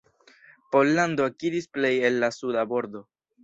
[0.75, 3.09] Pollando akiris plej el la suda bordo.